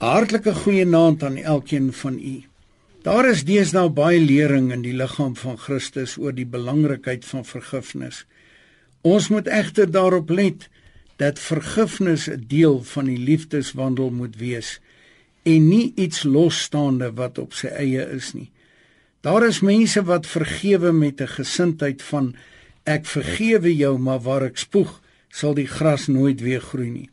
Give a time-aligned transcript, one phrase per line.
[0.00, 2.42] Hartlike goeienaand aan elkeen van u.
[3.04, 8.22] Daar is deesdae baie lering in die liggaam van Christus oor die belangrikheid van vergifnis.
[9.04, 10.70] Ons moet egter daarop let
[11.20, 14.80] dat vergifnis 'n deel van die liefdeswandel moet wees
[15.42, 18.50] en nie iets losstaande wat op sy eie is nie.
[19.20, 22.34] Daar is mense wat vergewe met 'n gesindheid van
[22.84, 27.10] ek vergewe jou, maar waar ek spoeg, sal die gras nooit weer groei nie.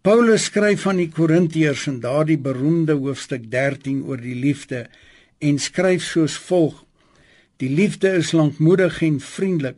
[0.00, 4.86] Paulus skryf aan die Korintiërs in daardie beroemde hoofstuk 13 oor die liefde
[5.44, 6.78] en skryf soos volg:
[7.60, 9.76] Die liefde is lankmoedig en vriendelik.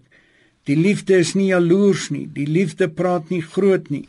[0.70, 2.29] Die liefde is nie jaloers nie.
[2.30, 4.05] Die liefde praat nie groot nie.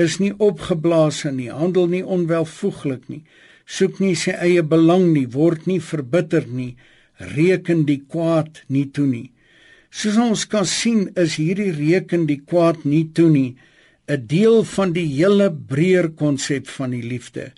[0.00, 1.52] Is nie opgeblaas nie.
[1.52, 3.26] Handel nie onwelvoeglik nie.
[3.68, 5.28] Soek nie sy eie belang nie.
[5.28, 6.78] Word nie verbitter nie.
[7.36, 9.28] Reken die kwaad nie toe nie.
[9.92, 13.50] Soos ons kan sien, is hierdie reken die kwaad nie toe nie
[14.10, 17.52] 'n deel van die hele breër konsep van die liefde.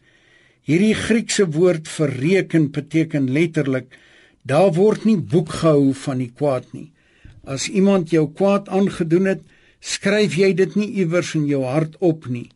[0.69, 3.97] Hierdie Griekse woord vir reken beteken letterlik
[4.45, 6.91] daar word nie boek gehou van die kwaad nie.
[7.45, 9.41] As iemand jou kwaad aangedoen het,
[9.81, 12.51] skryf jy dit nie iewers in jou hart op nie.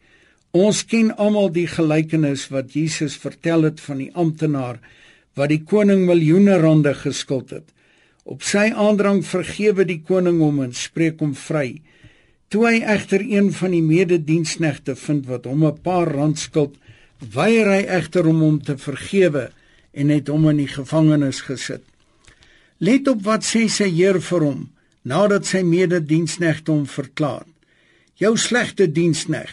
[0.53, 4.79] Ons ken almal die gelykenis wat Jesus vertel het van die amptenaar
[5.37, 7.67] wat die koning miljoene rande geskuld het.
[8.25, 11.81] Op sy aandrang vergewe die koning hom en spreek hom vry.
[12.49, 16.77] Toe hy egter een van die medediensknegte vind wat hom 'n paar rand skuld,
[17.19, 19.51] weier hy egter om hom te vergewe
[19.93, 21.83] en het hom in die gevangenis gesit.
[22.79, 24.69] Let op wat sê sy heer vir hom
[25.03, 27.47] nadat sy medediensknegte hom verklaar.
[28.15, 29.51] Jou slegte dienskneg.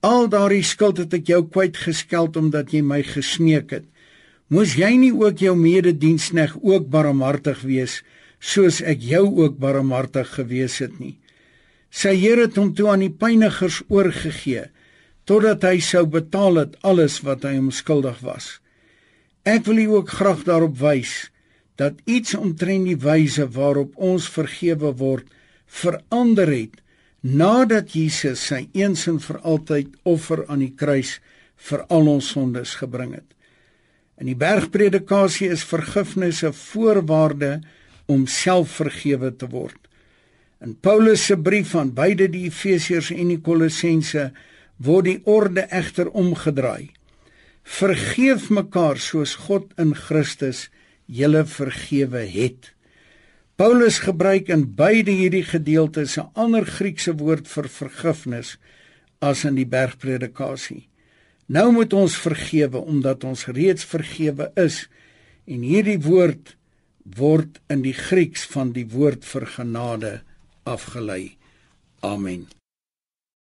[0.00, 3.84] Al daardie skuld het ek jou kwyt geskeld omdat jy my gesmeek het.
[4.48, 8.02] Moes jy nie ook jou mededienskneg ook barmhartig wees
[8.40, 11.16] soos ek jou ook barmhartig gewees het nie?
[11.90, 14.68] Sy Here het hom toe aan die pynigers oorgegee
[15.28, 18.58] totdat hy sou betaal het alles wat hy hom skuldig was.
[19.44, 21.28] Ek wil u ook graag daarop wys
[21.80, 25.28] dat iets omtrent die wyse waarop ons vergewe word
[25.68, 26.80] verander het
[27.20, 31.18] nadat Jesus sy eens en vir altyd offer aan die kruis
[31.68, 33.26] vir al ons sondes gebring het.
[34.18, 37.60] In die bergpredikasie is vergifnis 'n voorwaarde
[38.06, 39.87] om selfvergewe te word.
[40.58, 44.32] In Paulus se brief aan beide die Efesiërs en die Kolossense
[44.82, 46.90] word die orde egter omgedraai.
[47.62, 50.66] Vergeef mekaar soos God in Christus
[51.06, 52.72] julle vergewe het.
[53.58, 58.58] Paulus gebruik in beide hierdie gedeeltes 'n ander Griekse woord vir vergifnis
[59.20, 60.88] as in die bergpredikasie.
[61.46, 64.88] Nou moet ons vergewe omdat ons reeds vergewe is
[65.46, 66.56] en hierdie woord
[67.16, 70.27] word in die Grieks van die woord vir genade
[70.68, 71.36] afgelei.
[72.00, 72.57] Amen.